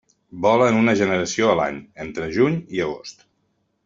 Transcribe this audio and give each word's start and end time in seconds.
Vola 0.43 0.69
en 0.71 0.77
una 0.77 0.95
generació 1.01 1.51
a 1.51 1.55
l'any, 1.59 1.77
entre 2.05 2.31
juny 2.39 2.57
i 2.79 2.83
agost. 2.87 3.23